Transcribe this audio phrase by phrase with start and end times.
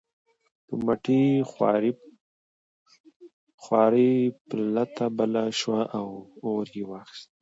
[0.67, 1.23] په مټې
[3.61, 4.13] خوارۍ
[4.47, 6.07] پلته بله شوه او
[6.45, 7.29] اور یې واخیست.